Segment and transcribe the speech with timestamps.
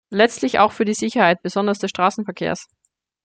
[0.09, 2.65] Letztlich auch für die Sicherheit, besonders des Straßenverkehrs.